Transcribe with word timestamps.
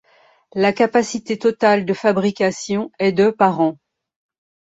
La 0.55 0.73
capacité 0.73 1.37
totale 1.37 1.85
de 1.85 1.93
fabrication 1.93 2.91
est 2.97 3.11
de 3.11 3.29
par 3.29 3.59
an. 3.59 3.77